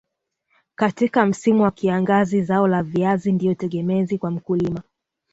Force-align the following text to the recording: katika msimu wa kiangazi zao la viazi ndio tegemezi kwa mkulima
katika 0.75 1.25
msimu 1.25 1.63
wa 1.63 1.71
kiangazi 1.71 2.41
zao 2.43 2.67
la 2.67 2.83
viazi 2.83 3.31
ndio 3.31 3.53
tegemezi 3.53 4.17
kwa 4.17 4.31
mkulima 4.31 4.81